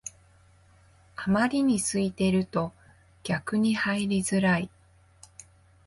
[1.15, 2.73] あまりに空いてると
[3.21, 4.71] 逆に入りづらい